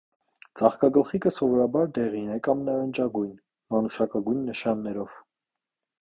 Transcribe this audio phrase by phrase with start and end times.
[0.59, 3.31] Ծաղկագլխիկը սովորաբար դեղին է կամ նարնջագույն՝
[3.75, 5.25] մանուշակագույն նշաններով։